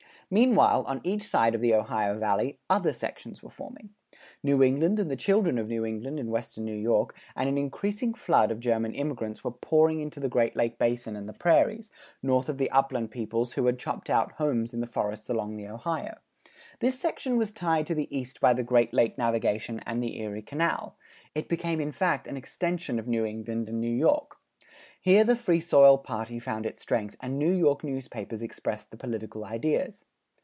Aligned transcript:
Meanwhile, 0.33 0.83
on 0.87 1.01
each 1.03 1.23
side 1.23 1.55
of 1.55 1.59
the 1.59 1.73
Ohio 1.73 2.17
Valley, 2.17 2.57
other 2.69 2.93
sections 2.93 3.43
were 3.43 3.49
forming. 3.49 3.89
New 4.41 4.63
England 4.63 4.97
and 4.97 5.11
the 5.11 5.17
children 5.17 5.57
of 5.57 5.67
New 5.67 5.83
England 5.83 6.21
in 6.21 6.31
western 6.31 6.63
New 6.63 6.73
York 6.77 7.13
and 7.35 7.49
an 7.49 7.57
increasing 7.57 8.13
flood 8.13 8.49
of 8.49 8.61
German 8.61 8.95
immigrants 8.95 9.43
were 9.43 9.51
pouring 9.51 9.99
into 9.99 10.21
the 10.21 10.29
Great 10.29 10.55
Lake 10.55 10.77
basin 10.77 11.17
and 11.17 11.27
the 11.27 11.33
prairies, 11.33 11.91
north 12.23 12.47
of 12.47 12.57
the 12.59 12.71
upland 12.71 13.11
peoples 13.11 13.51
who 13.51 13.65
had 13.65 13.77
chopped 13.77 14.09
out 14.09 14.31
homes 14.31 14.73
in 14.73 14.79
the 14.79 14.87
forests 14.87 15.29
along 15.29 15.57
the 15.57 15.67
Ohio. 15.67 16.17
This 16.79 16.97
section 16.97 17.35
was 17.37 17.51
tied 17.51 17.85
to 17.87 17.95
the 17.95 18.07
East 18.17 18.39
by 18.39 18.53
the 18.53 18.63
Great 18.63 18.93
Lake 18.93 19.17
navigation 19.17 19.81
and 19.85 20.01
the 20.01 20.17
Erie 20.21 20.41
canal, 20.41 20.95
it 21.35 21.49
became 21.49 21.81
in 21.81 21.91
fact 21.91 22.25
an 22.25 22.37
extension 22.37 22.99
of 22.99 23.05
New 23.09 23.25
England 23.25 23.67
and 23.67 23.81
New 23.81 23.93
York. 23.93 24.37
Here 25.01 25.25
the 25.25 25.35
Free 25.35 25.59
Soil 25.59 25.97
party 25.97 26.39
found 26.39 26.65
its 26.65 26.79
strength 26.79 27.17
and 27.19 27.37
New 27.37 27.51
York 27.51 27.83
newspapers 27.83 28.41
expressed 28.41 28.91
the 28.91 28.97
political 28.97 29.43
ideas. 29.43 30.05